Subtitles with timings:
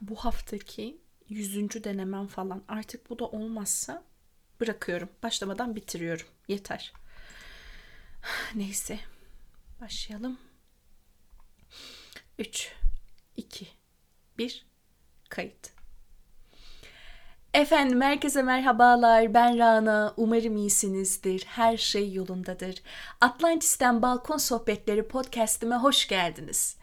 [0.00, 2.62] bu haftaki yüzüncü denemem falan.
[2.68, 4.02] Artık bu da olmazsa
[4.60, 5.08] bırakıyorum.
[5.22, 6.26] Başlamadan bitiriyorum.
[6.48, 6.92] Yeter.
[8.54, 8.98] Neyse.
[9.80, 10.38] Başlayalım.
[12.38, 12.72] 3,
[13.36, 13.68] 2,
[14.38, 14.66] 1,
[15.28, 15.76] kayıt.
[17.54, 19.34] Efendim herkese merhabalar.
[19.34, 20.14] Ben Rana.
[20.16, 21.44] Umarım iyisinizdir.
[21.46, 22.82] Her şey yolundadır.
[23.20, 26.76] Atlantis'ten Balkon Sohbetleri podcast'ime hoş geldiniz.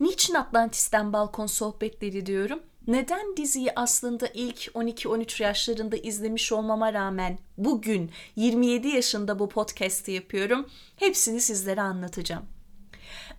[0.00, 2.62] Niçin Atlantis'ten Balkon Sohbetleri diyorum?
[2.90, 10.70] Neden diziyi aslında ilk 12-13 yaşlarında izlemiş olmama rağmen bugün 27 yaşında bu podcast'i yapıyorum?
[10.96, 12.44] Hepsini sizlere anlatacağım.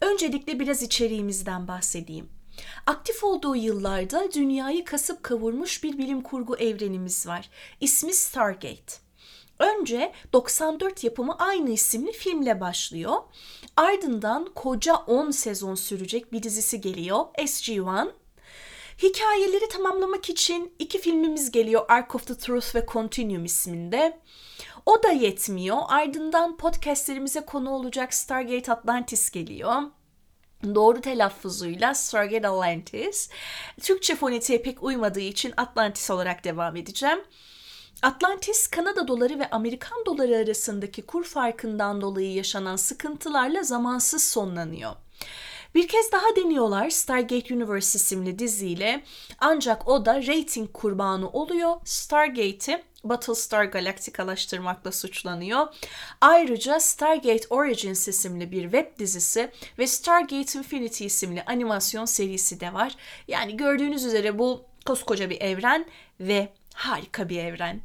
[0.02, 2.30] Öncelikle biraz içeriğimizden bahsedeyim.
[2.86, 7.50] Aktif olduğu yıllarda dünyayı kasıp kavurmuş bir bilim kurgu evrenimiz var.
[7.82, 8.94] İsmi Stargate.
[9.60, 13.16] Önce 94 yapımı aynı isimli filmle başlıyor.
[13.76, 18.21] Ardından koca 10 sezon sürecek bir dizisi geliyor SG-1.
[19.04, 24.20] Hikayeleri tamamlamak için iki filmimiz geliyor Ark of the Truth ve Continuum isminde.
[24.86, 25.78] O da yetmiyor.
[25.88, 29.82] Ardından podcastlerimize konu olacak Stargate Atlantis geliyor
[30.76, 33.30] doğru telaffuzuyla Stargate Atlantis.
[33.82, 37.20] Türkçe fonetiğe pek uymadığı için Atlantis olarak devam edeceğim.
[38.02, 44.92] Atlantis, Kanada doları ve Amerikan doları arasındaki kur farkından dolayı yaşanan sıkıntılarla zamansız sonlanıyor.
[45.76, 49.04] Bir kez daha deniyorlar Stargate Universe isimli diziyle
[49.40, 51.76] ancak o da rating kurbanı oluyor.
[51.86, 55.68] Stargate'i Battlestar Galactica'laştırmakla suçlanıyor.
[56.22, 62.96] Ayrıca Stargate Origins isimli bir web dizisi ve Stargate Infinity isimli animasyon serisi de var.
[63.28, 65.86] Yani gördüğünüz üzere bu koskoca bir evren
[66.20, 67.82] ve harika bir evren.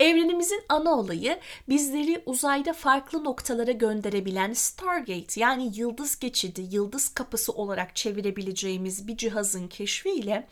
[0.00, 1.38] Evrenimizin ana olayı
[1.68, 9.68] bizleri uzayda farklı noktalara gönderebilen Stargate yani yıldız geçidi, yıldız kapısı olarak çevirebileceğimiz bir cihazın
[9.68, 10.48] keşfiyle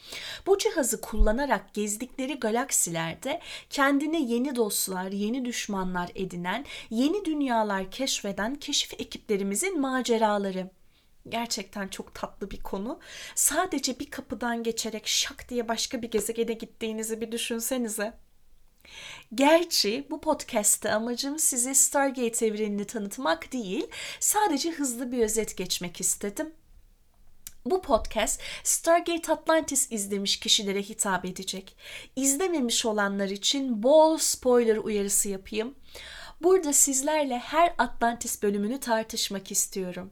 [0.47, 9.01] bu cihazı kullanarak gezdikleri galaksilerde kendine yeni dostlar, yeni düşmanlar edinen, yeni dünyalar keşfeden keşif
[9.01, 10.71] ekiplerimizin maceraları
[11.29, 12.99] gerçekten çok tatlı bir konu.
[13.35, 18.26] Sadece bir kapıdan geçerek şak diye başka bir gezegene gittiğinizi bir düşünsenize.
[19.35, 23.87] Gerçi bu podcast'te amacım size Stargate evrenini tanıtmak değil,
[24.21, 26.53] sadece hızlı bir özet geçmek istedim.
[27.67, 31.77] Bu podcast Stargate Atlantis izlemiş kişilere hitap edecek.
[32.17, 35.75] İzlememiş olanlar için bol spoiler uyarısı yapayım.
[36.43, 40.11] Burada sizlerle her Atlantis bölümünü tartışmak istiyorum.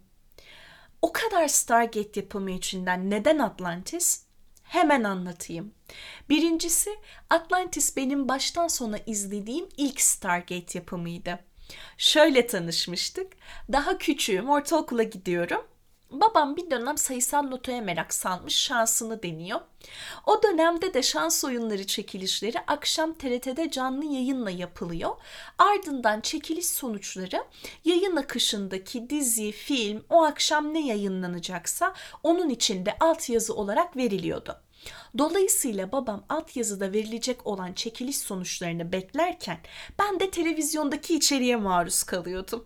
[1.02, 4.23] O kadar Stargate yapımı içinden neden Atlantis?
[4.74, 5.72] Hemen anlatayım.
[6.28, 6.90] Birincisi
[7.30, 11.38] Atlantis benim baştan sona izlediğim ilk Stargate yapımıydı.
[11.98, 13.32] Şöyle tanışmıştık.
[13.72, 15.66] Daha küçüğüm, ortaokula gidiyorum.
[16.10, 19.60] Babam bir dönem sayısal lotoya merak salmış, şansını deniyor.
[20.26, 25.16] O dönemde de şans oyunları çekilişleri akşam TRT'de canlı yayınla yapılıyor.
[25.58, 27.44] Ardından çekiliş sonuçları
[27.84, 34.63] yayın akışındaki dizi, film o akşam ne yayınlanacaksa onun içinde altyazı olarak veriliyordu.
[35.18, 39.58] Dolayısıyla babam altyazıda verilecek olan çekiliş sonuçlarını beklerken
[39.98, 42.64] ben de televizyondaki içeriğe maruz kalıyordum.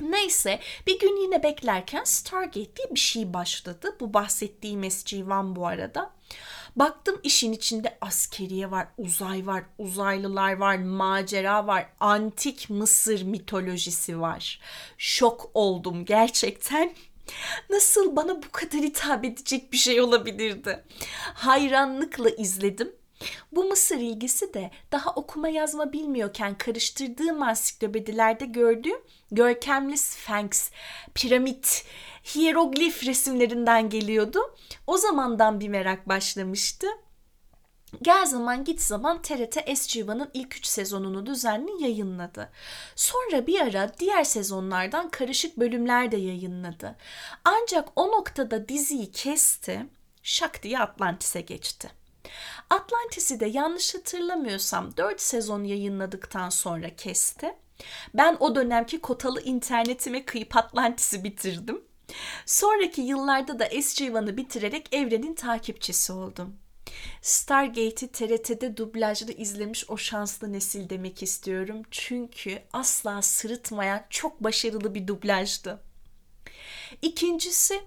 [0.00, 3.96] Neyse bir gün yine beklerken Stargate diye bir şey başladı.
[4.00, 6.10] Bu bahsettiğim SG-1 bu arada.
[6.76, 14.60] Baktım işin içinde askeriye var, uzay var, uzaylılar var, macera var, antik Mısır mitolojisi var.
[14.98, 16.94] Şok oldum gerçekten.
[17.70, 20.84] Nasıl bana bu kadar hitap edecek bir şey olabilirdi?
[21.34, 22.92] Hayranlıkla izledim.
[23.52, 28.98] Bu Mısır ilgisi de daha okuma yazma bilmiyorken karıştırdığım ansiklopedilerde gördüğüm
[29.30, 30.70] görkemli Sphinx,
[31.14, 31.84] piramit,
[32.34, 34.40] hieroglif resimlerinden geliyordu.
[34.86, 36.86] O zamandan bir merak başlamıştı.
[38.02, 42.50] Gel zaman git zaman TRT SG1'ın ilk 3 sezonunu düzenli yayınladı.
[42.96, 46.96] Sonra bir ara diğer sezonlardan karışık bölümler de yayınladı.
[47.44, 49.86] Ancak o noktada diziyi kesti,
[50.22, 51.90] şak diye Atlantis'e geçti.
[52.70, 57.54] Atlantis'i de yanlış hatırlamıyorsam 4 sezon yayınladıktan sonra kesti.
[58.14, 61.82] Ben o dönemki kotalı internetime kıyıp Atlantis'i bitirdim.
[62.46, 66.56] Sonraki yıllarda da SG1'ı bitirerek evrenin takipçisi oldum.
[67.22, 71.82] Stargate'i TRT'de dublajlı izlemiş o şanslı nesil demek istiyorum.
[71.90, 75.80] Çünkü asla sırıtmayan çok başarılı bir dublajdı.
[77.02, 77.80] İkincisi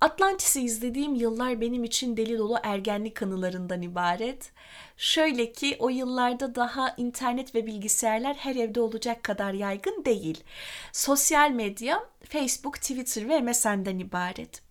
[0.00, 4.52] Atlantis'i izlediğim yıllar benim için deli dolu ergenlik anılarından ibaret.
[4.96, 10.44] Şöyle ki o yıllarda daha internet ve bilgisayarlar her evde olacak kadar yaygın değil.
[10.92, 14.62] Sosyal medya Facebook, Twitter ve MSN'den ibaret.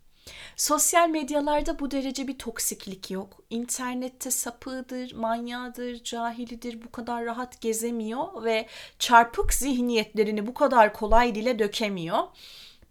[0.58, 3.42] Sosyal medyalarda bu derece bir toksiklik yok.
[3.50, 8.68] İnternette sapığıdır, manyağıdır, cahilidir bu kadar rahat gezemiyor ve
[9.00, 12.20] çarpık zihniyetlerini bu kadar kolay dile dökemiyor.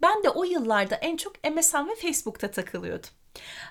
[0.02, 3.10] Ben de o yıllarda en çok MSN ve Facebook'ta takılıyordum.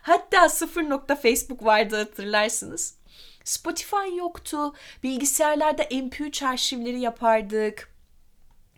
[0.01, 2.95] Hatta sıfır nokta Facebook vardı hatırlarsınız.
[3.43, 4.73] Spotify yoktu.
[5.03, 7.90] Bilgisayarlarda MP3 arşivleri yapardık.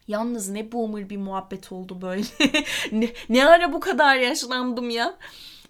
[0.08, 2.24] Yalnız ne boomer bir muhabbet oldu böyle.
[2.92, 5.18] ne, ne ara bu kadar yaşlandım ya.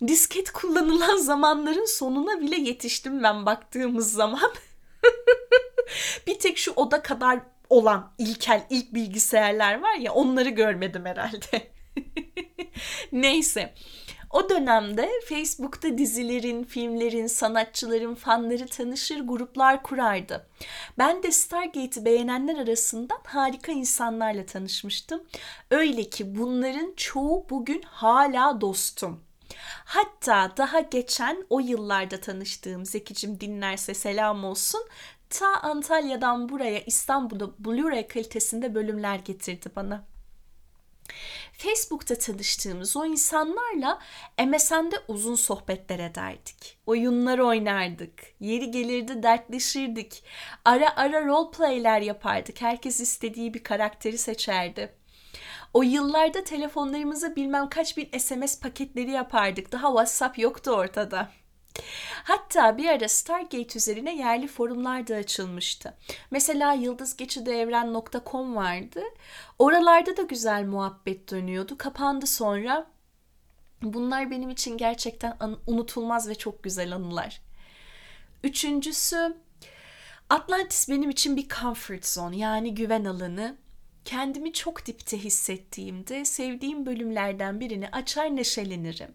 [0.08, 4.52] Disket kullanılan zamanların sonuna bile yetiştim ben baktığımız zaman.
[6.28, 7.40] bir tek şu oda kadar
[7.70, 11.72] olan ilkel ilk bilgisayarlar var ya onları görmedim herhalde.
[13.12, 13.74] Neyse.
[14.34, 20.48] O dönemde Facebook'ta dizilerin, filmlerin, sanatçıların fanları tanışır, gruplar kurardı.
[20.98, 25.24] Ben de Stargate'i beğenenler arasından harika insanlarla tanışmıştım.
[25.72, 29.24] Öyle ki bunların çoğu bugün hala dostum.
[29.86, 34.82] Hatta daha geçen o yıllarda tanıştığım Zekicim dinlerse selam olsun
[35.30, 40.13] ta Antalya'dan buraya İstanbul'da Blu-ray kalitesinde bölümler getirdi bana.
[41.54, 44.00] Facebook'ta tanıştığımız o insanlarla
[44.48, 46.78] MSN'de uzun sohbetler ederdik.
[46.86, 48.24] Oyunlar oynardık.
[48.40, 50.24] Yeri gelirdi dertleşirdik.
[50.66, 52.62] Ara ara roleplay'ler yapardık.
[52.62, 54.96] Herkes istediği bir karakteri seçerdi.
[55.74, 59.72] O yıllarda telefonlarımıza bilmem kaç bin SMS paketleri yapardık.
[59.72, 61.32] Daha WhatsApp yoktu ortada.
[62.24, 65.98] Hatta bir ara Stargate üzerine yerli forumlar da açılmıştı.
[66.32, 69.02] Mesela yıldızgeçidevren.com vardı.
[69.60, 71.78] Oralarda da güzel muhabbet dönüyordu.
[71.78, 72.88] Kapandı sonra.
[73.82, 75.38] Bunlar benim için gerçekten
[75.68, 77.42] unutulmaz ve çok güzel anılar.
[78.44, 79.38] Üçüncüsü
[80.30, 83.58] Atlantis benim için bir comfort zone yani güven alanı.
[84.06, 89.14] Kendimi çok dipte hissettiğimde sevdiğim bölümlerden birini açar neşelenirim.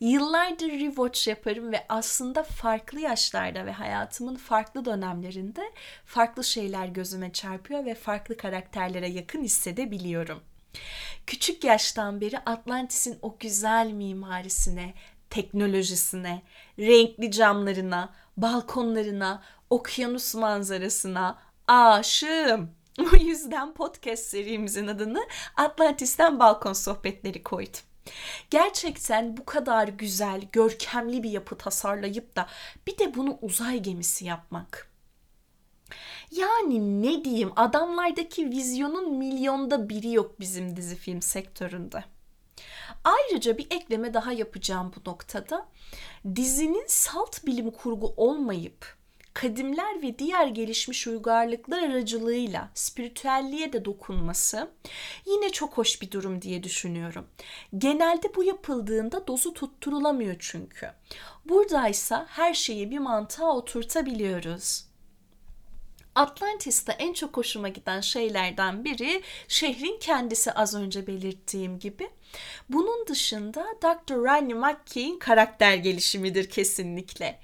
[0.00, 5.72] Yıllardır rewatch yaparım ve aslında farklı yaşlarda ve hayatımın farklı dönemlerinde
[6.04, 10.40] farklı şeyler gözüme çarpıyor ve farklı karakterlere yakın hissedebiliyorum.
[11.26, 14.94] Küçük yaştan beri Atlantis'in o güzel mimarisine,
[15.30, 16.42] teknolojisine,
[16.78, 22.70] renkli camlarına, balkonlarına, okyanus manzarasına aşığım.
[23.12, 25.26] O yüzden podcast serimizin adını
[25.56, 27.80] Atlantis'ten Balkon Sohbetleri koydum.
[28.50, 32.46] Gerçekten bu kadar güzel, görkemli bir yapı tasarlayıp da
[32.86, 34.90] bir de bunu uzay gemisi yapmak.
[36.30, 42.04] Yani ne diyeyim adamlardaki vizyonun milyonda biri yok bizim dizi film sektöründe.
[43.04, 45.68] Ayrıca bir ekleme daha yapacağım bu noktada.
[46.36, 48.97] Dizinin salt bilim kurgu olmayıp
[49.40, 54.70] kadimler ve diğer gelişmiş uygarlıklar aracılığıyla spiritüelliğe de dokunması
[55.26, 57.26] yine çok hoş bir durum diye düşünüyorum.
[57.78, 60.90] Genelde bu yapıldığında dozu tutturulamıyor çünkü.
[61.44, 64.84] Buradaysa her şeyi bir mantığa oturtabiliyoruz.
[66.14, 72.10] Atlantis'te en çok hoşuma giden şeylerden biri şehrin kendisi az önce belirttiğim gibi.
[72.68, 74.14] Bunun dışında Dr.
[74.14, 77.38] Rodney McKay'in karakter gelişimidir kesinlikle.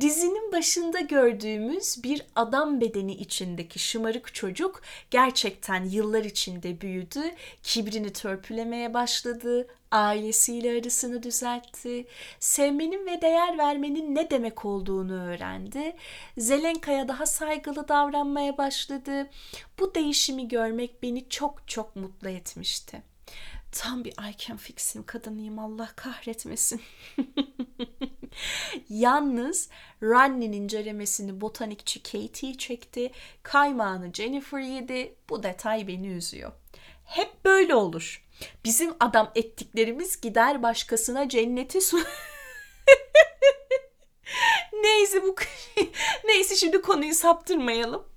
[0.00, 7.20] Dizinin başında gördüğümüz bir adam bedeni içindeki şımarık çocuk gerçekten yıllar içinde büyüdü,
[7.62, 12.06] kibrini törpülemeye başladı, ailesiyle arasını düzeltti,
[12.40, 15.96] sevmenin ve değer vermenin ne demek olduğunu öğrendi.
[16.38, 19.30] Zelenka'ya daha saygılı davranmaya başladı.
[19.78, 23.02] Bu değişimi görmek beni çok çok mutlu etmişti.
[23.74, 26.82] Tam bir I can fix him kadınıyım Allah kahretmesin.
[28.88, 29.68] Yalnız
[30.02, 33.10] Ronnie'nin ceremesini botanikçi Katie çekti.
[33.42, 35.14] Kaymağını Jennifer yedi.
[35.28, 36.52] Bu detay beni üzüyor.
[37.04, 38.24] Hep böyle olur.
[38.64, 41.98] Bizim adam ettiklerimiz gider başkasına cenneti su...
[44.82, 45.34] Neyse bu
[46.24, 48.13] Neyse şimdi konuyu saptırmayalım.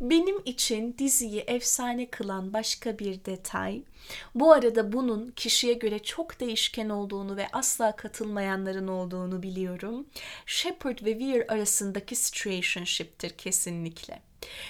[0.00, 3.82] Benim için diziyi efsane kılan başka bir detay,
[4.34, 10.06] bu arada bunun kişiye göre çok değişken olduğunu ve asla katılmayanların olduğunu biliyorum.
[10.46, 14.22] Shepard ve Weir arasındaki situationship'tir kesinlikle.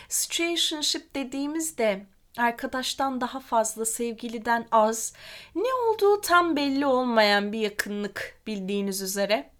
[0.08, 2.06] Situationship dediğimizde
[2.36, 5.14] arkadaştan daha fazla, sevgiliden az,
[5.54, 9.50] ne olduğu tam belli olmayan bir yakınlık bildiğiniz üzere.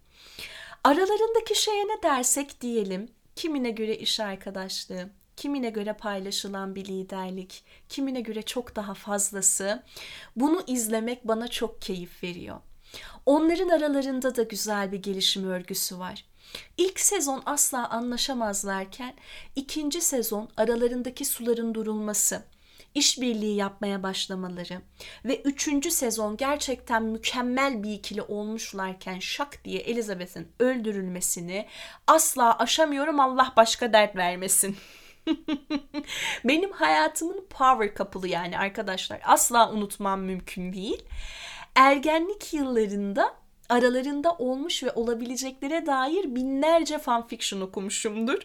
[0.83, 5.09] Aralarındaki şeye ne dersek diyelim, kimine göre iş arkadaşlığı,
[5.41, 9.83] kimine göre paylaşılan bir liderlik, kimine göre çok daha fazlası.
[10.35, 12.57] Bunu izlemek bana çok keyif veriyor.
[13.25, 16.25] Onların aralarında da güzel bir gelişim örgüsü var.
[16.77, 19.13] İlk sezon asla anlaşamazlarken
[19.55, 22.43] ikinci sezon aralarındaki suların durulması,
[22.95, 24.81] işbirliği yapmaya başlamaları
[25.25, 31.67] ve üçüncü sezon gerçekten mükemmel bir ikili olmuşlarken şak diye Elizabeth'in öldürülmesini
[32.07, 34.77] asla aşamıyorum Allah başka dert vermesin.
[36.45, 39.21] Benim hayatımın power couple'ı yani arkadaşlar.
[39.23, 41.03] Asla unutmam mümkün değil.
[41.75, 43.40] Ergenlik yıllarında
[43.71, 48.41] aralarında olmuş ve olabileceklere dair binlerce fanfiction okumuşumdur.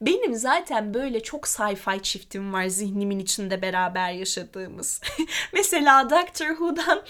[0.00, 5.00] Benim zaten böyle çok sci-fi çiftim var zihnimin içinde beraber yaşadığımız.
[5.52, 7.02] Mesela Doctor Who'dan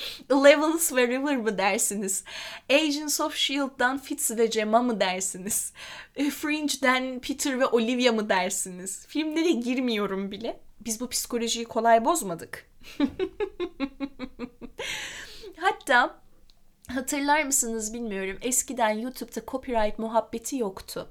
[0.45, 2.25] Levels ve River mı dersiniz?
[2.71, 5.73] Agents of S.H.I.E.L.D'dan Fitz ve Gemma mı dersiniz?
[6.17, 9.07] E, Fringe'den Peter ve Olivia mı dersiniz?
[9.07, 10.61] Filmlere girmiyorum bile.
[10.81, 12.71] Biz bu psikolojiyi kolay bozmadık.
[15.57, 16.26] Hatta
[16.95, 18.39] Hatırlar mısınız bilmiyorum.
[18.43, 21.09] Eskiden YouTube'da copyright muhabbeti yoktu.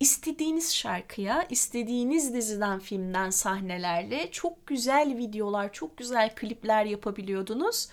[0.00, 7.88] İstediğiniz şarkıya, istediğiniz diziden, filmden sahnelerle çok güzel videolar, çok güzel klipler yapabiliyordunuz.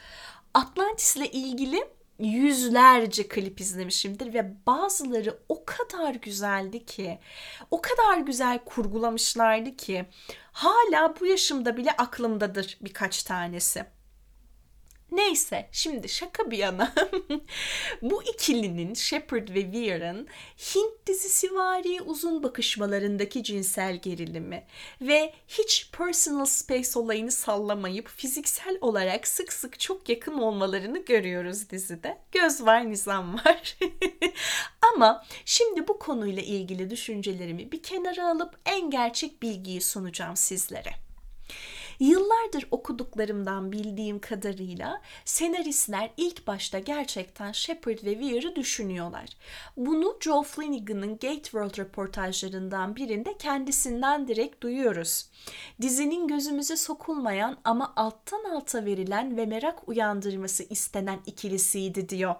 [0.53, 1.83] Atlantis'le ilgili
[2.19, 7.19] yüzlerce klip izlemişimdir ve bazıları o kadar güzeldi ki,
[7.71, 10.05] o kadar güzel kurgulamışlardı ki
[10.51, 13.85] hala bu yaşımda bile aklımdadır birkaç tanesi.
[15.13, 16.93] Neyse şimdi şaka bir yana
[18.01, 20.27] bu ikilinin Shepard ve Weir'ın
[20.58, 24.63] Hint dizisi vari uzun bakışmalarındaki cinsel gerilimi
[25.01, 32.17] ve hiç personal space olayını sallamayıp fiziksel olarak sık sık çok yakın olmalarını görüyoruz dizide.
[32.32, 33.77] Göz var nizam var.
[34.93, 41.12] Ama şimdi bu konuyla ilgili düşüncelerimi bir kenara alıp en gerçek bilgiyi sunacağım sizlere.
[42.00, 49.25] Yıllardır okuduklarımdan bildiğim kadarıyla senaristler ilk başta gerçekten Shepard ve Weir'ı düşünüyorlar.
[49.77, 55.29] Bunu Joe Flanagan'ın Gate World röportajlarından birinde kendisinden direkt duyuyoruz.
[55.81, 62.35] Dizinin gözümüze sokulmayan ama alttan alta verilen ve merak uyandırması istenen ikilisiydi diyor.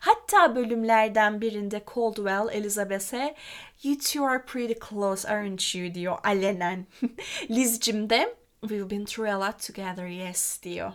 [0.00, 3.34] Hatta bölümlerden birinde Caldwell Elizabeth'e
[3.82, 6.86] You two are pretty close aren't you diyor alenen.
[7.50, 8.34] Lizcim de
[8.68, 10.92] We've been through a lot together, yes diyor.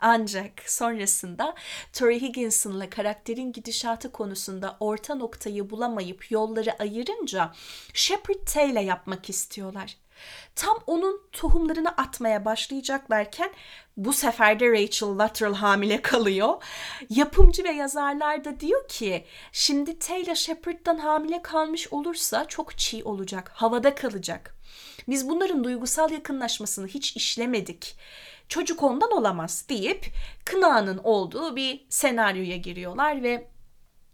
[0.00, 1.54] Ancak sonrasında
[1.92, 7.52] Tori Higginson'la karakterin gidişatı konusunda orta noktayı bulamayıp yolları ayırınca
[7.94, 9.96] Shepard Taylor yapmak istiyorlar.
[10.54, 13.50] Tam onun tohumlarını atmaya başlayacaklarken
[13.96, 16.62] bu sefer de Rachel Luttrell hamile kalıyor.
[17.10, 23.50] Yapımcı ve yazarlar da diyor ki şimdi Taylor Shepard'dan hamile kalmış olursa çok çiğ olacak,
[23.54, 24.54] havada kalacak.
[25.08, 27.96] Biz bunların duygusal yakınlaşmasını hiç işlemedik.
[28.48, 30.06] Çocuk ondan olamaz deyip
[30.44, 33.48] Kına'nın olduğu bir senaryoya giriyorlar ve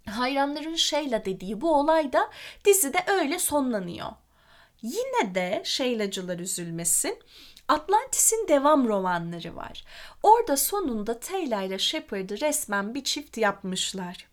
[0.06, 2.30] hayranların şeyla dediği bu olay da
[2.64, 4.08] dizide öyle sonlanıyor.
[4.82, 7.18] Yine de şeylacılar üzülmesin.
[7.68, 9.84] Atlantis'in devam romanları var.
[10.22, 14.26] Orada sonunda Taylor ile Shepard'ı resmen bir çift yapmışlar.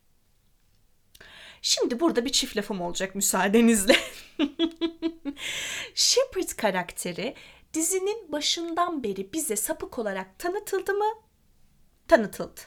[1.67, 3.95] Şimdi burada bir çift lafım olacak müsaadenizle.
[5.95, 7.35] Shepard karakteri
[7.73, 11.05] dizinin başından beri bize sapık olarak tanıtıldı mı?
[12.07, 12.61] Tanıtıldı.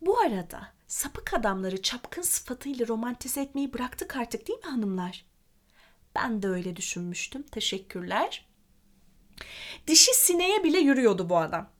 [0.00, 5.24] Bu arada sapık adamları çapkın sıfatıyla romantize etmeyi bıraktık artık değil mi hanımlar?
[6.14, 7.42] Ben de öyle düşünmüştüm.
[7.42, 8.48] Teşekkürler.
[9.86, 11.70] Dişi sineye bile yürüyordu bu adam.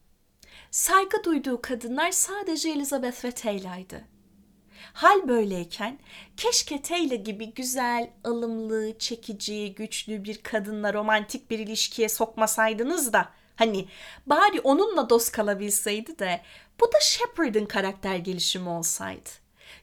[0.71, 4.13] Saygı duyduğu kadınlar sadece Elizabeth ve Taylor'ydı.
[4.93, 5.99] Hal böyleyken
[6.37, 13.89] keşke Taylor gibi güzel, alımlı, çekici, güçlü bir kadınla romantik bir ilişkiye sokmasaydınız da hani
[14.27, 16.41] bari onunla dost kalabilseydi de
[16.81, 19.31] bu da Shepard'ın karakter gelişimi olsaydı.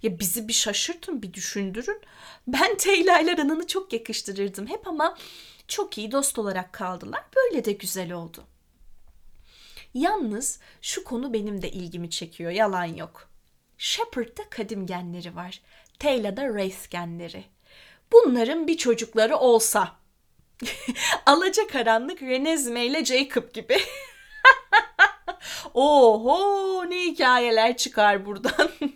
[0.03, 2.01] Ya bizi bir şaşırtın, bir düşündürün.
[2.47, 5.17] Ben Taylor'la Ranan'ı çok yakıştırırdım hep ama
[5.67, 7.23] çok iyi dost olarak kaldılar.
[7.35, 8.43] Böyle de güzel oldu.
[9.93, 13.28] Yalnız şu konu benim de ilgimi çekiyor, yalan yok.
[13.79, 15.61] Shepard'da kadim genleri var.
[15.99, 17.43] Taylor'da Wraith genleri.
[18.11, 19.95] Bunların bir çocukları olsa.
[21.25, 23.77] Alaca karanlık Renezme ile Jacob gibi.
[25.73, 28.71] Oho ne hikayeler çıkar buradan.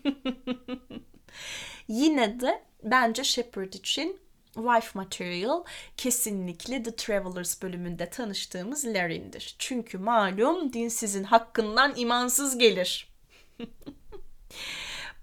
[1.88, 4.20] Yine de bence Shepard için
[4.54, 5.64] Wife Material
[5.98, 9.56] kesinlikle The Travelers bölümünde tanıştığımız Larry'ndir.
[9.60, 13.14] Çünkü malum dinsizin hakkından imansız gelir.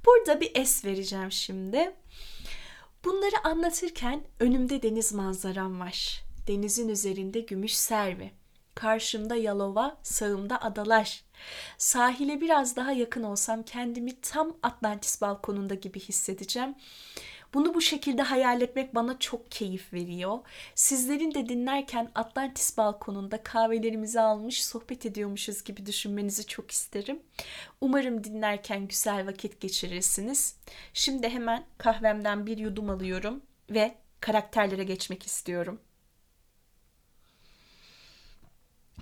[0.06, 1.94] Burada bir es vereceğim şimdi.
[3.04, 6.22] Bunları anlatırken önümde deniz manzaram var.
[6.48, 8.30] Denizin üzerinde gümüş servi.
[8.74, 11.24] Karşımda Yalova, sağımda adalar.
[11.78, 16.74] Sahile biraz daha yakın olsam kendimi tam Atlantis balkonunda gibi hissedeceğim.
[17.54, 20.38] Bunu bu şekilde hayal etmek bana çok keyif veriyor.
[20.74, 27.22] Sizlerin de dinlerken Atlantis balkonunda kahvelerimizi almış sohbet ediyormuşuz gibi düşünmenizi çok isterim.
[27.80, 30.56] Umarım dinlerken güzel vakit geçirirsiniz.
[30.94, 35.80] Şimdi hemen kahvemden bir yudum alıyorum ve karakterlere geçmek istiyorum.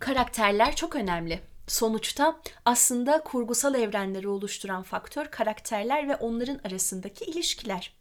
[0.00, 1.40] Karakterler çok önemli.
[1.66, 7.97] Sonuçta aslında kurgusal evrenleri oluşturan faktör karakterler ve onların arasındaki ilişkiler.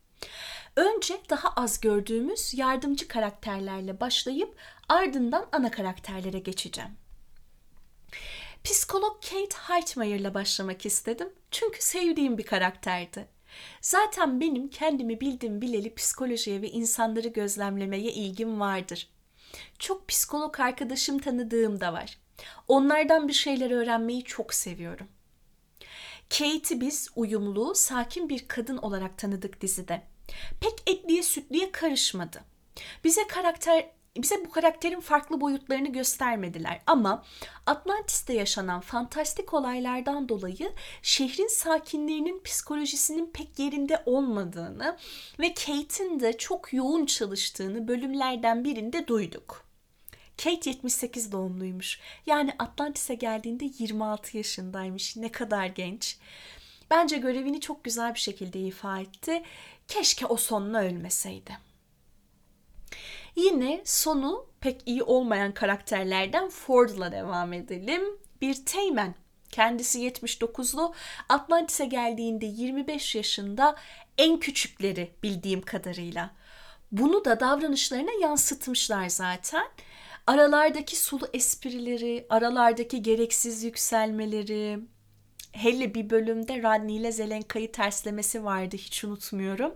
[0.75, 4.55] Önce daha az gördüğümüz yardımcı karakterlerle başlayıp
[4.89, 6.91] ardından ana karakterlere geçeceğim.
[8.63, 13.27] Psikolog Kate Heitmeyer'la başlamak istedim çünkü sevdiğim bir karakterdi.
[13.81, 19.09] Zaten benim kendimi bildim bileli psikolojiye ve insanları gözlemlemeye ilgim vardır.
[19.79, 22.17] Çok psikolog arkadaşım tanıdığım da var.
[22.67, 25.07] Onlardan bir şeyler öğrenmeyi çok seviyorum.
[26.29, 30.01] Kate'i biz uyumlu, sakin bir kadın olarak tanıdık dizide.
[30.61, 32.43] Pek etliye sütliye karışmadı.
[33.03, 37.23] Bize karakter bize bu karakterin farklı boyutlarını göstermediler ama
[37.65, 44.97] Atlantis'te yaşanan fantastik olaylardan dolayı şehrin sakinlerinin psikolojisinin pek yerinde olmadığını
[45.39, 49.66] ve Kate'in de çok yoğun çalıştığını bölümlerden birinde duyduk.
[50.43, 51.99] Kate 78 doğumluymuş.
[52.25, 55.15] Yani Atlantis'e geldiğinde 26 yaşındaymış.
[55.15, 56.17] Ne kadar genç.
[56.91, 59.43] Bence görevini çok güzel bir şekilde ifa etti.
[59.87, 61.57] Keşke o sonuna ölmeseydi.
[63.35, 68.01] Yine sonu pek iyi olmayan karakterlerden Ford'la devam edelim.
[68.41, 69.15] Bir Teğmen.
[69.51, 70.93] Kendisi 79'lu.
[71.29, 73.75] Atlantis'e geldiğinde 25 yaşında
[74.17, 76.31] en küçükleri bildiğim kadarıyla.
[76.91, 79.67] Bunu da davranışlarına yansıtmışlar zaten.
[80.27, 84.79] Aralardaki sulu esprileri, aralardaki gereksiz yükselmeleri,
[85.51, 89.75] hele bir bölümde Rodney ile Zelenka'yı terslemesi vardı hiç unutmuyorum.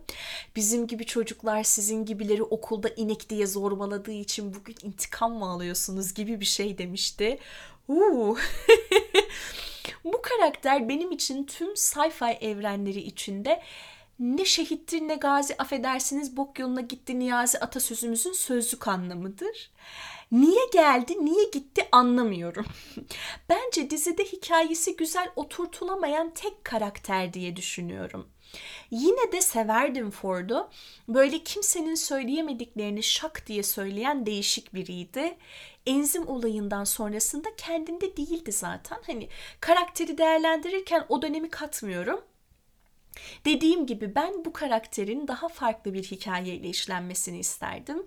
[0.55, 6.39] Bizim gibi çocuklar sizin gibileri okulda inek diye zorbaladığı için bugün intikam mı alıyorsunuz gibi
[6.39, 7.39] bir şey demişti.
[7.87, 8.37] Uuu.
[10.03, 13.61] Bu karakter benim için tüm sci-fi evrenleri içinde
[14.19, 19.71] ne şehittir ne gazi affedersiniz bok yoluna gitti Niyazi atasözümüzün sözlük anlamıdır.
[20.31, 22.65] Niye geldi, niye gitti anlamıyorum.
[23.49, 28.27] Bence dizide hikayesi güzel oturtulamayan tek karakter diye düşünüyorum.
[28.91, 30.69] Yine de severdim Ford'u.
[31.07, 35.37] Böyle kimsenin söyleyemediklerini şak diye söyleyen değişik biriydi.
[35.85, 38.97] Enzim olayından sonrasında kendinde değildi zaten.
[39.07, 39.29] Hani
[39.61, 42.21] karakteri değerlendirirken o dönemi katmıyorum.
[43.45, 48.05] Dediğim gibi ben bu karakterin daha farklı bir hikayeyle işlenmesini isterdim.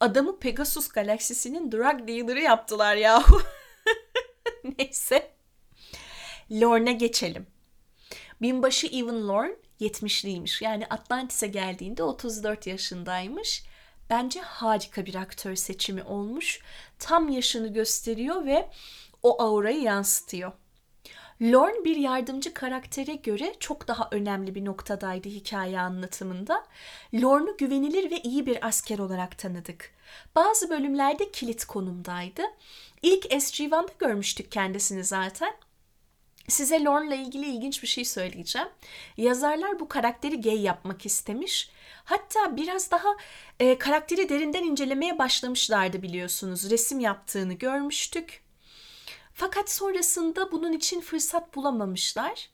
[0.00, 3.42] Adamı Pegasus galaksisinin drug dealer'ı yaptılar yahu.
[4.78, 5.30] Neyse.
[6.52, 7.46] Lorne'e geçelim.
[8.42, 10.64] Binbaşı Evan Lorne 70'liymiş.
[10.64, 13.64] Yani Atlantis'e geldiğinde 34 yaşındaymış.
[14.10, 16.60] Bence harika bir aktör seçimi olmuş.
[16.98, 18.70] Tam yaşını gösteriyor ve
[19.22, 20.52] o aurayı yansıtıyor.
[21.42, 26.64] Lorne bir yardımcı karaktere göre çok daha önemli bir noktadaydı hikaye anlatımında.
[27.14, 29.90] Lorne'u güvenilir ve iyi bir asker olarak tanıdık.
[30.34, 32.42] Bazı bölümlerde kilit konumdaydı.
[33.02, 35.54] İlk SG-1'da görmüştük kendisini zaten.
[36.48, 38.68] Size Lorne'la ilgili ilginç bir şey söyleyeceğim.
[39.16, 41.70] Yazarlar bu karakteri gay yapmak istemiş.
[42.04, 43.08] Hatta biraz daha
[43.60, 46.70] e, karakteri derinden incelemeye başlamışlardı biliyorsunuz.
[46.70, 48.42] Resim yaptığını görmüştük.
[49.34, 52.50] Fakat sonrasında bunun için fırsat bulamamışlar.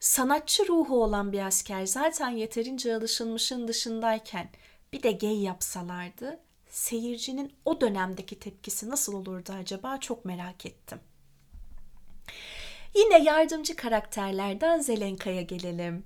[0.00, 4.50] Sanatçı ruhu olan bir asker zaten yeterince alışılmışın dışındayken
[4.92, 11.00] bir de gay yapsalardı seyircinin o dönemdeki tepkisi nasıl olurdu acaba çok merak ettim.
[12.94, 16.04] Yine yardımcı karakterlerden Zelenka'ya gelelim.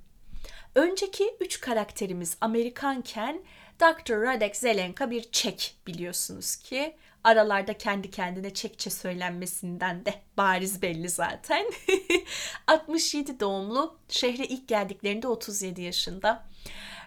[0.74, 3.42] Önceki üç karakterimiz Amerikanken
[3.80, 4.12] Dr.
[4.12, 11.66] Radek Zelenka bir Çek biliyorsunuz ki aralarda kendi kendine Çekçe söylenmesinden de bariz belli zaten.
[12.66, 16.44] 67 doğumlu, şehre ilk geldiklerinde 37 yaşında.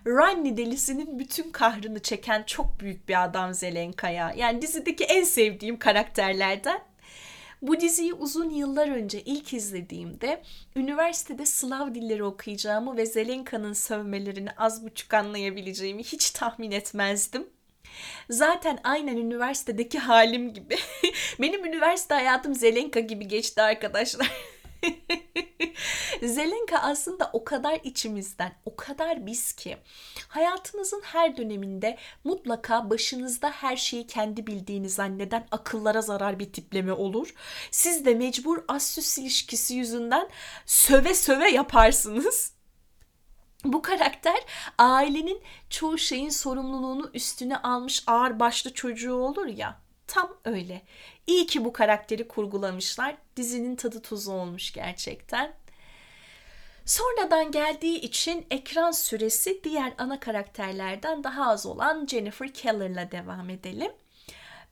[0.07, 4.33] Ronnie delisinin bütün kahrını çeken çok büyük bir adam Zelenka'ya.
[4.37, 6.81] Yani dizideki en sevdiğim karakterlerden.
[7.61, 10.41] Bu diziyi uzun yıllar önce ilk izlediğimde
[10.75, 17.47] üniversitede Slav dilleri okuyacağımı ve Zelenka'nın sövmelerini az buçuk anlayabileceğimi hiç tahmin etmezdim.
[18.29, 20.77] Zaten aynen üniversitedeki halim gibi.
[21.39, 24.31] Benim üniversite hayatım Zelenka gibi geçti arkadaşlar.
[26.23, 29.77] Zelenka aslında o kadar içimizden, o kadar biz ki
[30.27, 37.33] hayatınızın her döneminde mutlaka başınızda her şeyi kendi bildiğini zanneden akıllara zarar bir tipleme olur.
[37.71, 40.29] Siz de mecbur az ilişkisi yüzünden
[40.65, 42.54] söve söve yaparsınız.
[43.65, 44.37] Bu karakter
[44.77, 49.79] ailenin çoğu şeyin sorumluluğunu üstüne almış ağır başlı çocuğu olur ya.
[50.07, 50.81] Tam öyle.
[51.27, 53.17] İyi ki bu karakteri kurgulamışlar.
[53.35, 55.53] Dizinin tadı tuzu olmuş gerçekten.
[56.85, 63.91] Sonradan geldiği için ekran süresi diğer ana karakterlerden daha az olan Jennifer Keller'la devam edelim.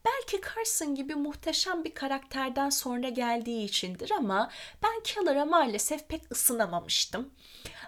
[0.05, 4.49] Belki Carson gibi muhteşem bir karakterden sonra geldiği içindir ama
[4.83, 7.29] ben Keller'a maalesef pek ısınamamıştım.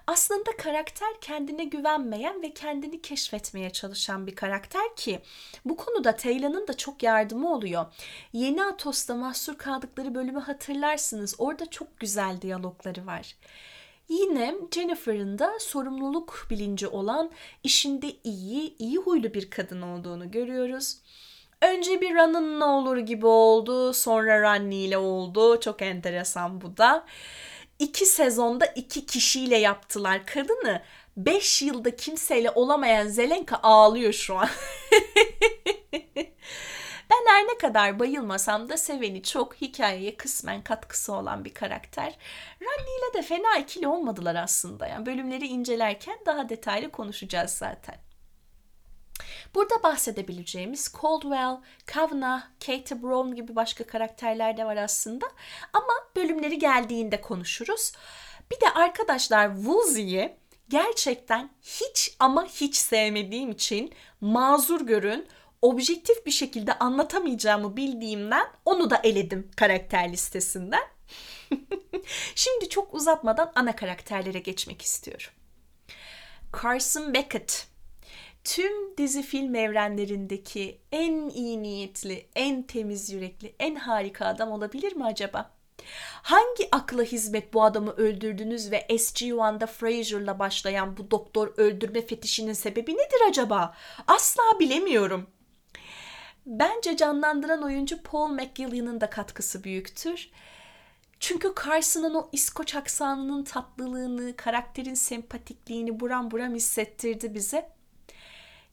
[0.08, 5.20] Aslında karakter kendine güvenmeyen ve kendini keşfetmeye çalışan bir karakter ki
[5.66, 7.86] bu konuda Taylor'ın da çok yardımı oluyor.
[8.34, 11.36] Yeni Atos'ta mahsur kaldıkları bölümü hatırlarsınız.
[11.38, 13.36] Orada çok güzel diyalogları var.
[14.10, 17.32] Yine Jennifer'ın da sorumluluk bilinci olan,
[17.64, 20.98] işinde iyi, iyi huylu bir kadın olduğunu görüyoruz.
[21.62, 25.60] Önce bir Run'ın ne olur gibi oldu, sonra Runny ile oldu.
[25.60, 27.06] Çok enteresan bu da.
[27.80, 30.82] İki sezonda iki kişiyle yaptılar kadını.
[31.18, 34.50] Beş yılda kimseyle olamayan Zelenka ağlıyor şu an.
[37.12, 42.18] Ben her ne kadar bayılmasam da seveni çok hikayeye kısmen katkısı olan bir karakter.
[42.62, 44.88] Randy ile de fena ikili olmadılar aslında.
[44.88, 48.05] Yani bölümleri incelerken daha detaylı konuşacağız zaten.
[49.56, 55.26] Burada bahsedebileceğimiz Caldwell, Kavanagh, Kate Brown gibi başka karakterler de var aslında.
[55.74, 57.92] Ama bölümleri geldiğinde konuşuruz.
[58.52, 60.38] Bir de arkadaşlar Woolsey'i
[60.70, 65.28] gerçekten hiç ama hiç sevmediğim için mazur görün
[65.62, 70.84] objektif bir şekilde anlatamayacağımı bildiğimden onu da eledim karakter listesinden.
[72.36, 75.30] Şimdi çok uzatmadan ana karakterlere geçmek istiyorum.
[76.64, 77.68] Carson Beckett
[78.46, 85.06] tüm dizi film evrenlerindeki en iyi niyetli, en temiz yürekli, en harika adam olabilir mi
[85.06, 85.52] acaba?
[86.22, 92.94] Hangi akla hizmet bu adamı öldürdünüz ve SG-1'da Fraser'la başlayan bu doktor öldürme fetişinin sebebi
[92.94, 93.76] nedir acaba?
[94.08, 95.28] Asla bilemiyorum.
[96.46, 100.30] Bence canlandıran oyuncu Paul McGillian'ın da katkısı büyüktür.
[101.20, 107.76] Çünkü Carson'ın o İskoç aksanının tatlılığını, karakterin sempatikliğini buram buram hissettirdi bize.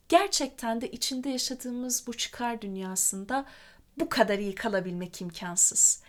[0.09, 3.45] Gerçekten de içinde yaşadığımız bu çıkar dünyasında
[3.97, 6.01] bu kadar iyi kalabilmek imkansız.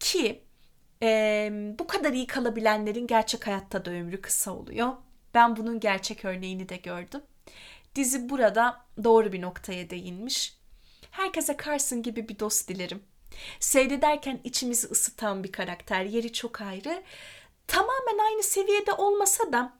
[0.00, 0.44] Ki
[1.02, 4.92] e, bu kadar iyi kalabilenlerin gerçek hayatta da ömrü kısa oluyor.
[5.34, 7.20] Ben bunun gerçek örneğini de gördüm.
[7.94, 10.56] Dizi burada doğru bir noktaya değinmiş.
[11.10, 13.02] Herkese Carson gibi bir dost dilerim.
[13.60, 17.02] Seyrederken içimizi ısıtan bir karakter, yeri çok ayrı.
[17.66, 19.72] Tamamen aynı seviyede olmasa da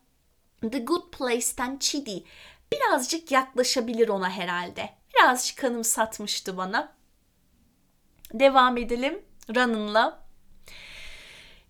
[0.72, 2.24] The Good Place'ten Chidi
[2.72, 4.90] birazcık yaklaşabilir ona herhalde.
[5.14, 6.92] Birazcık satmıştı bana.
[8.32, 9.22] Devam edelim
[9.56, 10.22] Ran'ınla.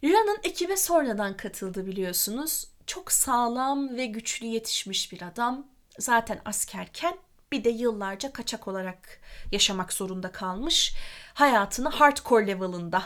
[0.04, 2.68] Ran'ın ekibe sonradan katıldı biliyorsunuz.
[2.86, 5.66] Çok sağlam ve güçlü yetişmiş bir adam.
[5.98, 7.18] Zaten askerken
[7.52, 9.20] bir de yıllarca kaçak olarak
[9.52, 10.94] yaşamak zorunda kalmış.
[11.34, 13.02] Hayatını hardcore level'ında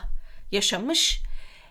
[0.52, 1.22] yaşamış.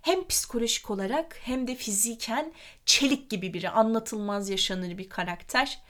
[0.06, 2.54] Hem psikolojik olarak hem de fiziken
[2.86, 5.82] çelik gibi biri, anlatılmaz yaşanır bir karakter.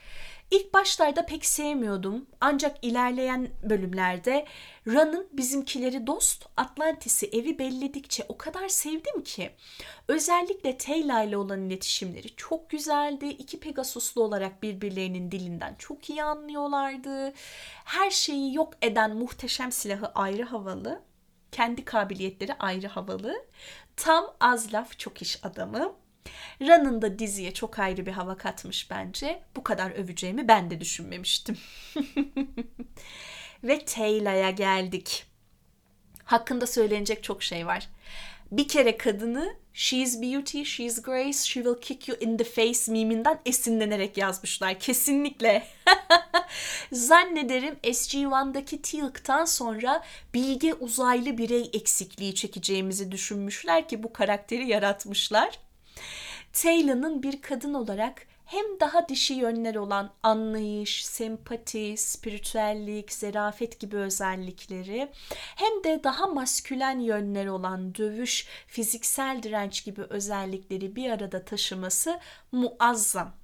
[0.50, 4.46] İlk başlarda pek sevmiyordum ancak ilerleyen bölümlerde
[4.86, 9.50] Ran'ın bizimkileri dost, Atlantis'i evi belledikçe o kadar sevdim ki.
[10.08, 13.26] Özellikle Tayla ile olan iletişimleri çok güzeldi.
[13.26, 17.32] İki Pegasuslu olarak birbirlerinin dilinden çok iyi anlıyorlardı.
[17.84, 21.02] Her şeyi yok eden muhteşem silahı ayrı havalı.
[21.52, 23.46] Kendi kabiliyetleri ayrı havalı.
[23.96, 25.92] Tam az laf çok iş adamı.
[26.60, 29.42] Ran'ın da diziye çok ayrı bir hava katmış bence.
[29.56, 31.58] Bu kadar öveceğimi ben de düşünmemiştim.
[33.64, 35.26] Ve Tayla'ya geldik.
[36.24, 37.88] Hakkında söylenecek çok şey var.
[38.52, 43.38] Bir kere kadını She's beauty, she's grace, she will kick you in the face miminden
[43.46, 44.78] esinlenerek yazmışlar.
[44.78, 45.66] Kesinlikle.
[46.92, 55.58] Zannederim SG-1'daki Teal'k'tan sonra bilge uzaylı birey eksikliği çekeceğimizi düşünmüşler ki bu karakteri yaratmışlar.
[56.52, 65.08] Taylor'ın bir kadın olarak hem daha dişi yönler olan anlayış, sempati, spiritüellik, zerafet gibi özellikleri
[65.34, 72.20] hem de daha maskülen yönler olan dövüş, fiziksel direnç gibi özellikleri bir arada taşıması
[72.52, 73.34] muazzam.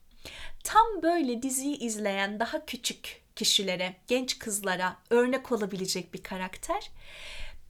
[0.65, 6.91] Tam böyle diziyi izleyen daha küçük kişilere, genç kızlara örnek olabilecek bir karakter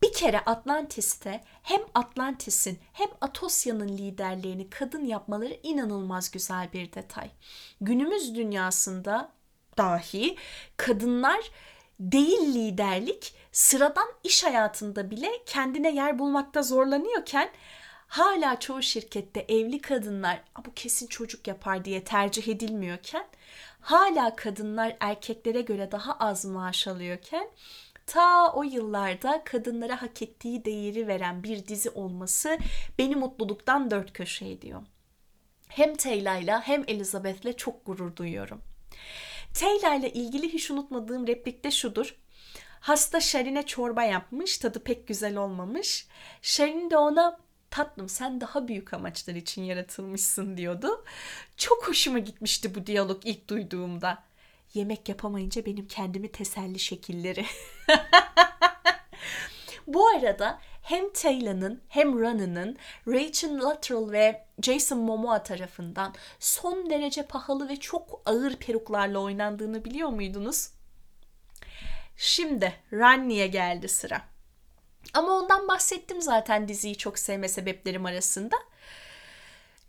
[0.02, 7.30] bir kere Atlantis'te hem Atlantis'in hem Atosya'nın liderlerini kadın yapmaları inanılmaz güzel bir detay.
[7.80, 9.32] Günümüz dünyasında
[9.78, 10.36] dahi
[10.76, 11.50] kadınlar
[12.00, 17.50] değil liderlik sıradan iş hayatında bile kendine yer bulmakta zorlanıyorken
[18.06, 23.26] hala çoğu şirkette evli kadınlar bu kesin çocuk yapar diye tercih edilmiyorken
[23.80, 27.48] hala kadınlar erkeklere göre daha az maaş alıyorken
[28.12, 32.58] ta o yıllarda kadınlara hak ettiği değeri veren bir dizi olması
[32.98, 34.82] beni mutluluktan dört köşe ediyor.
[35.68, 38.62] Hem Taylor'la hem Elizabeth'le çok gurur duyuyorum.
[39.54, 42.16] Taylor'la ilgili hiç unutmadığım replik de şudur.
[42.80, 46.06] Hasta Şerine çorba yapmış, tadı pek güzel olmamış.
[46.42, 47.38] Şerin de ona
[47.70, 51.04] tatlım sen daha büyük amaçlar için yaratılmışsın diyordu.
[51.56, 54.31] Çok hoşuma gitmişti bu diyalog ilk duyduğumda.
[54.74, 57.46] Yemek yapamayınca benim kendimi teselli şekilleri.
[59.86, 62.76] bu arada hem Taylor'ın hem Ronan'ın
[63.08, 70.08] Rachel Luttrell ve Jason Momoa tarafından son derece pahalı ve çok ağır peruklarla oynandığını biliyor
[70.08, 70.70] muydunuz?
[72.16, 74.22] Şimdi Ranni'ye geldi sıra.
[75.14, 78.56] Ama ondan bahsettim zaten diziyi çok sevme sebeplerim arasında.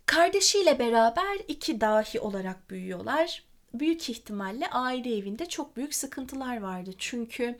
[0.06, 3.43] Kardeşiyle beraber iki dahi olarak büyüyorlar.
[3.74, 6.90] Büyük ihtimalle aile evinde çok büyük sıkıntılar vardı.
[6.98, 7.58] Çünkü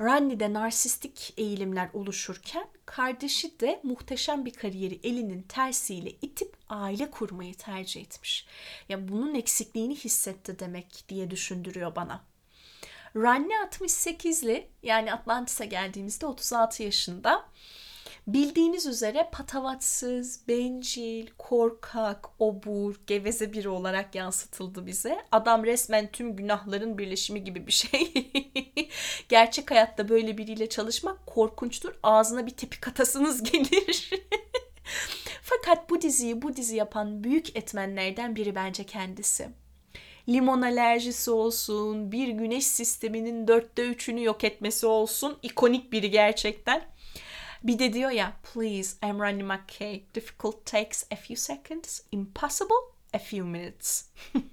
[0.00, 8.00] Randy'de narsistik eğilimler oluşurken kardeşi de muhteşem bir kariyeri elinin tersiyle itip aile kurmayı tercih
[8.00, 8.46] etmiş.
[8.88, 12.24] Ya bunun eksikliğini hissetti demek diye düşündürüyor bana.
[13.16, 17.48] Ranni 68'li yani Atlantis'e geldiğimizde 36 yaşında.
[18.26, 25.18] Bildiğiniz üzere patavatsız, bencil, korkak, obur, geveze biri olarak yansıtıldı bize.
[25.32, 28.12] Adam resmen tüm günahların birleşimi gibi bir şey.
[29.28, 31.94] Gerçek hayatta böyle biriyle çalışmak korkunçtur.
[32.02, 34.10] Ağzına bir tepik atasınız gelir.
[35.42, 39.48] Fakat bu diziyi bu dizi yapan büyük etmenlerden biri bence kendisi
[40.28, 45.38] limon alerjisi olsun, bir güneş sisteminin dörtte üçünü yok etmesi olsun.
[45.42, 46.91] ikonik biri gerçekten.
[47.64, 50.02] Bir de diyor ya, please, I'm Randy McKay.
[50.14, 54.04] Difficult takes a few seconds, impossible a few minutes.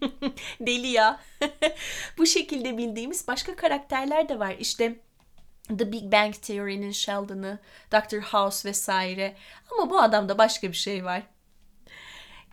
[0.60, 1.20] Deli ya.
[2.18, 4.56] Bu şekilde bildiğimiz başka karakterler de var.
[4.60, 5.00] İşte
[5.78, 7.60] The Big Bang Theory'nin Sheldon'ı,
[7.92, 8.22] Dr.
[8.22, 9.36] House vesaire.
[9.72, 11.24] Ama bu adamda başka bir şey var.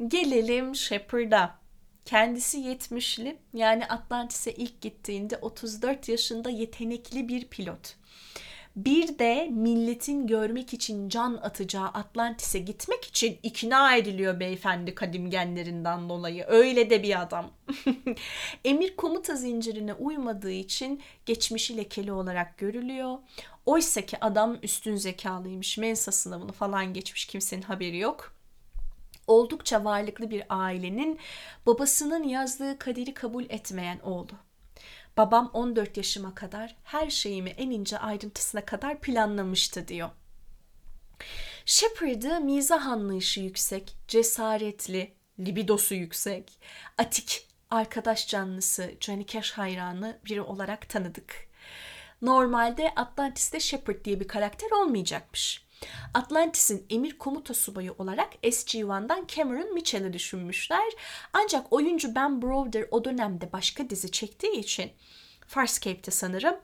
[0.08, 1.58] Gelelim Shepard'a.
[2.04, 7.96] Kendisi 70'li yani Atlantis'e ilk gittiğinde 34 yaşında yetenekli bir pilot.
[8.76, 16.44] Bir de milletin görmek için can atacağı Atlantis'e gitmek için ikna ediliyor beyefendi kadimgenlerinden dolayı.
[16.48, 17.50] Öyle de bir adam.
[18.64, 23.18] Emir komuta zincirine uymadığı için geçmişi lekeli olarak görülüyor.
[23.66, 25.78] Oysa ki adam üstün zekalıymış.
[25.78, 28.36] Mensa sınavını falan geçmiş kimsenin haberi yok
[29.26, 31.18] oldukça varlıklı bir ailenin
[31.66, 34.32] babasının yazdığı kaderi kabul etmeyen oğlu.
[35.16, 40.10] Babam 14 yaşıma kadar her şeyimi en ince ayrıntısına kadar planlamıştı diyor.
[41.66, 46.52] Shepard'ı mizah anlayışı yüksek, cesaretli, libidosu yüksek,
[46.98, 51.46] atik, arkadaş canlısı, Johnny Cash hayranı biri olarak tanıdık.
[52.22, 55.65] Normalde Atlantis'te Shepard diye bir karakter olmayacakmış.
[56.14, 60.92] Atlantis'in emir komuta subayı olarak SG-1'dan Cameron Mitchell'i düşünmüşler.
[61.32, 64.90] Ancak oyuncu Ben Browder o dönemde başka dizi çektiği için
[65.46, 66.56] Farscape'te sanırım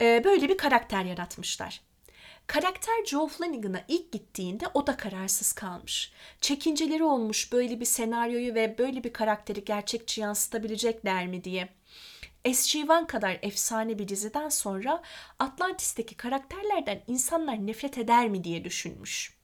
[0.00, 1.80] e, böyle bir karakter yaratmışlar.
[2.46, 6.12] Karakter Joe Flanagan'a ilk gittiğinde o da kararsız kalmış.
[6.40, 11.68] Çekinceleri olmuş böyle bir senaryoyu ve böyle bir karakteri gerçekçi yansıtabilecekler mi diye.
[12.44, 15.02] SG-1 kadar efsane bir diziden sonra
[15.38, 19.38] Atlantis'teki karakterlerden insanlar nefret eder mi diye düşünmüş.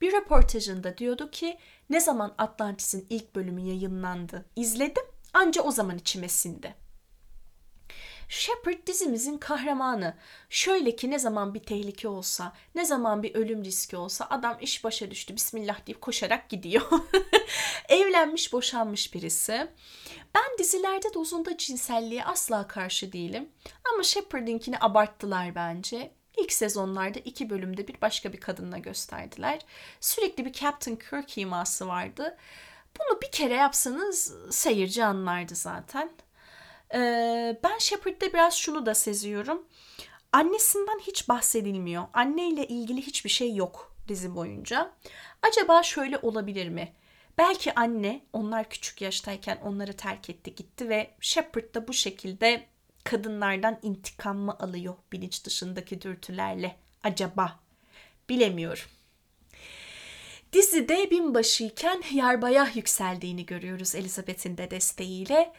[0.00, 1.58] Bir röportajında diyordu ki
[1.90, 6.83] ne zaman Atlantis'in ilk bölümü yayınlandı izledim anca o zaman içime sindi.
[8.28, 10.14] Shepard dizimizin kahramanı.
[10.50, 14.84] Şöyle ki ne zaman bir tehlike olsa, ne zaman bir ölüm riski olsa adam iş
[14.84, 16.82] başa düştü bismillah deyip koşarak gidiyor.
[17.88, 19.68] Evlenmiş, boşanmış birisi.
[20.34, 23.48] Ben dizilerde dozunda cinselliğe asla karşı değilim.
[23.92, 26.10] Ama Shepard'inkini abarttılar bence.
[26.36, 29.60] İlk sezonlarda iki bölümde bir başka bir kadınla gösterdiler.
[30.00, 32.36] Sürekli bir Captain Kirk iması vardı.
[32.98, 36.10] Bunu bir kere yapsanız seyirci anlardı zaten.
[36.94, 39.66] Ee, ben Shepard'de biraz şunu da seziyorum.
[40.32, 42.04] Annesinden hiç bahsedilmiyor.
[42.12, 44.92] Anneyle ilgili hiçbir şey yok dizi boyunca.
[45.42, 46.92] Acaba şöyle olabilir mi?
[47.38, 52.66] Belki anne onlar küçük yaştayken onları terk etti gitti ve Shepard da bu şekilde
[53.04, 57.60] kadınlardan intikam mı alıyor bilinç dışındaki dürtülerle acaba?
[58.28, 58.84] Bilemiyorum.
[60.52, 65.52] Dizide binbaşıyken yarbaya yükseldiğini görüyoruz Elizabeth'in de desteğiyle.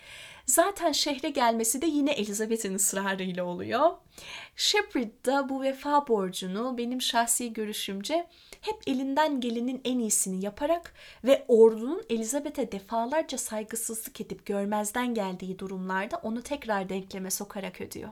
[0.46, 3.92] Zaten şehre gelmesi de yine Elizabeth'in ısrarıyla oluyor.
[4.56, 8.28] Shepard da bu vefa borcunu benim şahsi görüşümce
[8.62, 16.18] hep elinden gelenin en iyisini yaparak ve ordunun Elizabeth'e defalarca saygısızlık edip görmezden geldiği durumlarda
[16.18, 18.10] onu tekrar denkleme sokarak ödüyor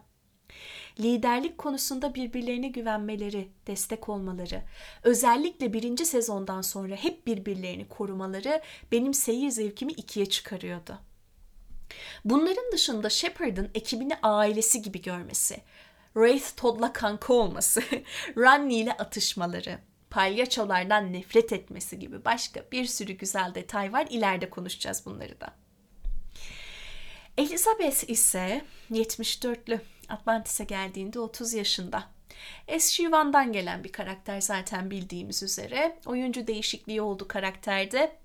[1.00, 4.62] liderlik konusunda birbirlerine güvenmeleri, destek olmaları,
[5.04, 11.00] özellikle birinci sezondan sonra hep birbirlerini korumaları benim seyir zevkimi ikiye çıkarıyordu.
[12.26, 15.62] Bunların dışında Shepard'ın ekibini ailesi gibi görmesi,
[16.14, 17.82] Wraith Todd'la kanka olması,
[18.38, 19.80] Ronnie ile atışmaları,
[20.10, 24.08] palyaçolardan nefret etmesi gibi başka bir sürü güzel detay var.
[24.10, 25.54] İleride konuşacağız bunları da.
[27.38, 29.80] Elizabeth ise 74'lü.
[30.10, 32.04] Atlantis'e geldiğinde 30 yaşında.
[32.68, 36.00] SG-1'dan gelen bir karakter zaten bildiğimiz üzere.
[36.06, 38.23] Oyuncu değişikliği oldu karakterde.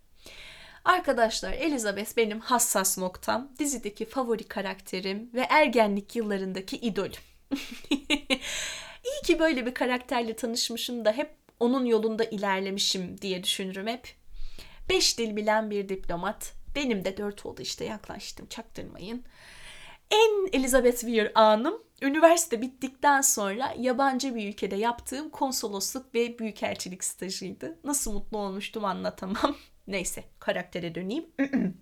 [0.88, 7.22] Arkadaşlar Elizabeth benim hassas noktam, dizideki favori karakterim ve ergenlik yıllarındaki idolüm.
[7.90, 14.08] İyi ki böyle bir karakterle tanışmışım da hep onun yolunda ilerlemişim diye düşünürüm hep.
[14.88, 16.52] Beş dil bilen bir diplomat.
[16.76, 19.24] Benim de dört oldu işte yaklaştım çaktırmayın.
[20.10, 27.78] En Elizabeth Weir anım üniversite bittikten sonra yabancı bir ülkede yaptığım konsolosluk ve büyükelçilik stajıydı.
[27.84, 29.56] Nasıl mutlu olmuştum anlatamam.
[29.88, 31.26] Neyse karaktere döneyim.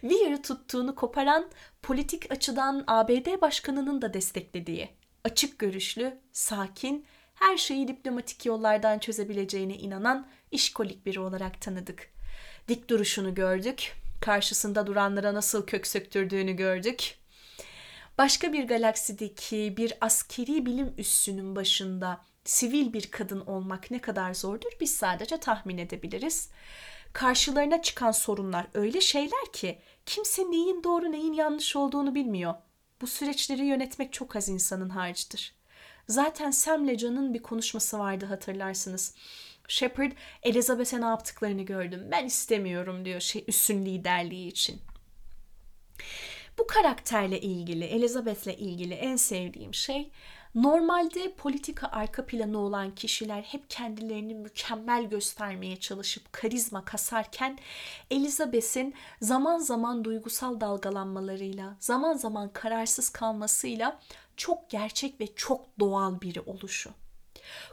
[0.00, 1.50] Weir'ı tuttuğunu koparan
[1.82, 4.88] politik açıdan ABD başkanının da desteklediği,
[5.24, 12.10] açık görüşlü, sakin, her şeyi diplomatik yollardan çözebileceğine inanan işkolik biri olarak tanıdık.
[12.68, 17.14] Dik duruşunu gördük, karşısında duranlara nasıl kök söktürdüğünü gördük.
[18.18, 24.70] Başka bir galaksideki bir askeri bilim üssünün başında sivil bir kadın olmak ne kadar zordur
[24.80, 26.50] biz sadece tahmin edebiliriz.
[27.12, 32.54] Karşılarına çıkan sorunlar öyle şeyler ki kimse neyin doğru neyin yanlış olduğunu bilmiyor.
[33.00, 35.54] Bu süreçleri yönetmek çok az insanın harcıdır.
[36.08, 39.14] Zaten Sam'le John'ın bir konuşması vardı hatırlarsınız.
[39.68, 42.08] Shepard Elizabeth'e ne yaptıklarını gördüm.
[42.10, 44.80] Ben istemiyorum diyor şey üssün liderliği için.
[46.58, 50.10] Bu karakterle ilgili, Elizabeth'le ilgili en sevdiğim şey
[50.62, 57.58] normalde politika arka planı olan kişiler hep kendilerini mükemmel göstermeye çalışıp karizma kasarken
[58.10, 64.00] Elizabeth'in zaman zaman duygusal dalgalanmalarıyla, zaman zaman kararsız kalmasıyla
[64.36, 66.90] çok gerçek ve çok doğal biri oluşu.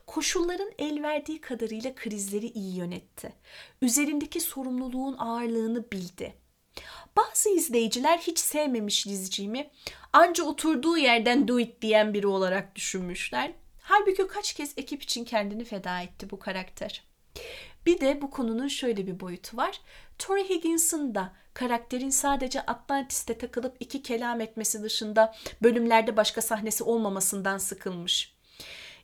[0.07, 3.33] Koşulların el verdiği kadarıyla krizleri iyi yönetti.
[3.81, 6.44] Üzerindeki sorumluluğun ağırlığını bildi.
[7.17, 9.69] Bazı izleyiciler hiç sevmemiş diziciğimi
[10.13, 13.51] anca oturduğu yerden do it diyen biri olarak düşünmüşler.
[13.81, 17.03] Halbuki kaç kez ekip için kendini feda etti bu karakter.
[17.85, 19.81] Bir de bu konunun şöyle bir boyutu var.
[20.19, 27.57] Tori Higgins'ın da karakterin sadece Atlantis'te takılıp iki kelam etmesi dışında bölümlerde başka sahnesi olmamasından
[27.57, 28.34] sıkılmış.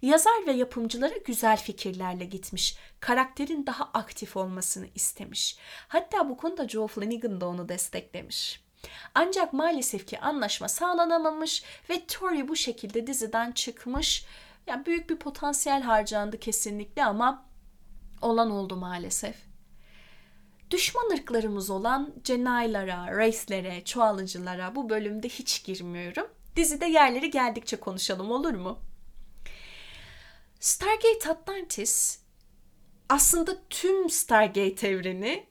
[0.02, 2.78] Yazar ve yapımcılara güzel fikirlerle gitmiş.
[3.00, 5.58] Karakterin daha aktif olmasını istemiş.
[5.88, 8.64] Hatta bu konuda Joe Flanagan da onu desteklemiş.
[9.16, 14.26] Ancak maalesef ki anlaşma sağlanamamış ve Tori bu şekilde diziden çıkmış.
[14.68, 17.46] Yani büyük bir potansiyel harcandı kesinlikle ama
[18.22, 19.36] olan oldu maalesef.
[20.72, 26.28] Düşman ırklarımız olan cenaylara, race'lere, çoğalıcılara bu bölümde hiç girmiyorum.
[26.56, 28.80] Dizide yerleri geldikçe konuşalım olur mu?
[30.62, 32.20] Stargate Atlantis
[33.10, 35.46] aslında tüm Stargate evreni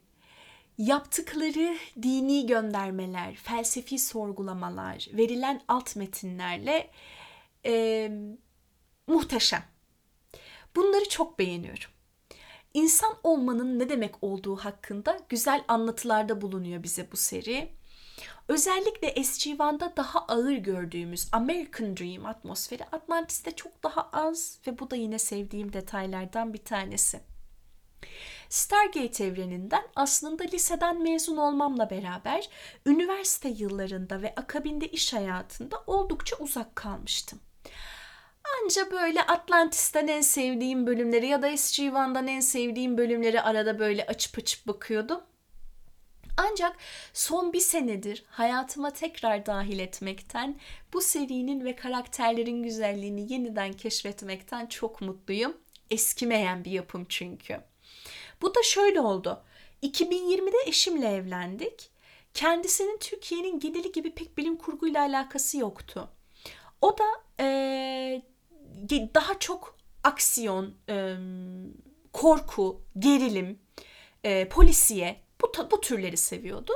[0.79, 6.91] yaptıkları dini göndermeler, felsefi sorgulamalar, verilen alt metinlerle
[7.67, 8.13] e,
[9.07, 9.65] muhteşem.
[10.77, 11.91] Bunları çok beğeniyorum.
[12.75, 17.80] İnsan olmanın ne demek olduğu hakkında güzel anlatılarda bulunuyor bize bu seri.
[18.51, 24.97] Özellikle SG-1'da daha ağır gördüğümüz American Dream atmosferi Atlantis'te çok daha az ve bu da
[24.97, 27.21] yine sevdiğim detaylardan bir tanesi.
[28.49, 32.49] Stargate evreninden aslında liseden mezun olmamla beraber
[32.87, 37.41] üniversite yıllarında ve akabinde iş hayatında oldukça uzak kalmıştım.
[38.63, 44.39] Anca böyle Atlantis'ten en sevdiğim bölümleri ya da SG-1'dan en sevdiğim bölümleri arada böyle açıp
[44.39, 45.21] açıp bakıyordum.
[46.37, 46.77] Ancak
[47.13, 50.59] son bir senedir hayatıma tekrar dahil etmekten,
[50.93, 55.57] bu serinin ve karakterlerin güzelliğini yeniden keşfetmekten çok mutluyum.
[55.91, 57.61] Eskimeyen bir yapım çünkü.
[58.43, 59.43] Bu da şöyle oldu.
[59.83, 61.91] 2020'de eşimle evlendik.
[62.35, 66.09] Kendisinin Türkiye'nin geneli gibi pek bilim kurguyla alakası yoktu.
[66.81, 67.05] O da
[67.41, 68.23] ee,
[68.91, 71.17] daha çok aksiyon, e,
[72.13, 73.59] korku, gerilim,
[74.25, 76.73] e, polisiye bu, bu türleri seviyordu.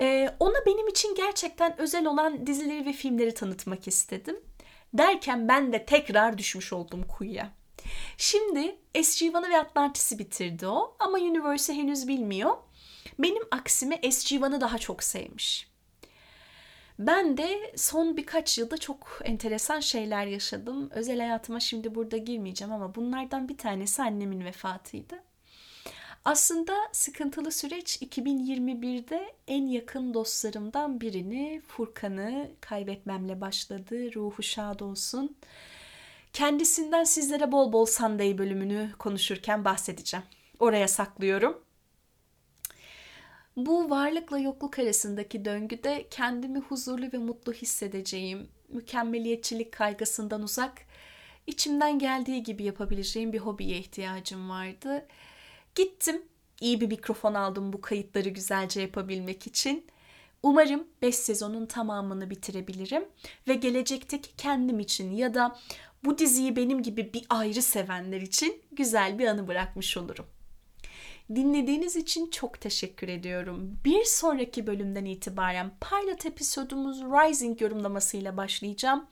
[0.00, 4.40] Ee, ona benim için gerçekten özel olan dizileri ve filmleri tanıtmak istedim.
[4.94, 7.50] Derken ben de tekrar düşmüş oldum kuyuya.
[8.16, 12.56] Şimdi SG-1'ı ve Atlantis'i bitirdi o ama Universe'ı henüz bilmiyor.
[13.18, 15.70] Benim aksime SG-1'ı daha çok sevmiş.
[16.98, 20.90] Ben de son birkaç yılda çok enteresan şeyler yaşadım.
[20.90, 25.22] Özel hayatıma şimdi burada girmeyeceğim ama bunlardan bir tanesi annemin vefatıydı.
[26.24, 34.14] Aslında sıkıntılı süreç 2021'de en yakın dostlarımdan birini, Furkan'ı kaybetmemle başladı.
[34.14, 35.36] Ruhu şad olsun.
[36.32, 40.26] Kendisinden sizlere bol bol Sunday bölümünü konuşurken bahsedeceğim.
[40.58, 41.64] Oraya saklıyorum.
[43.56, 50.82] Bu varlıkla yokluk arasındaki döngüde kendimi huzurlu ve mutlu hissedeceğim, mükemmeliyetçilik kaygısından uzak,
[51.46, 55.06] içimden geldiği gibi yapabileceğim bir hobiye ihtiyacım vardı.
[55.80, 56.22] Gittim,
[56.60, 59.86] iyi bir mikrofon aldım bu kayıtları güzelce yapabilmek için.
[60.42, 63.04] Umarım 5 sezonun tamamını bitirebilirim
[63.48, 65.58] ve gelecekteki kendim için ya da
[66.04, 70.26] bu diziyi benim gibi bir ayrı sevenler için güzel bir anı bırakmış olurum.
[71.34, 73.78] Dinlediğiniz için çok teşekkür ediyorum.
[73.84, 79.06] Bir sonraki bölümden itibaren pilot episodumuz Rising yorumlamasıyla başlayacağım.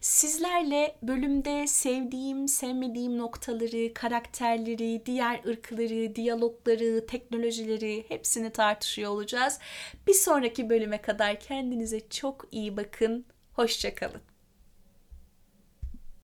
[0.00, 9.58] Sizlerle bölümde sevdiğim, sevmediğim noktaları, karakterleri, diğer ırkları, diyalogları, teknolojileri hepsini tartışıyor olacağız.
[10.06, 13.24] Bir sonraki bölüme kadar kendinize çok iyi bakın.
[13.52, 14.31] Hoşçakalın.